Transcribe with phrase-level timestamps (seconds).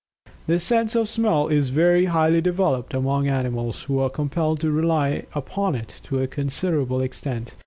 [0.47, 5.25] The sense of Smell is very highly developed among animals, who are compelled to rely
[5.35, 7.55] upon it to a considerable extent.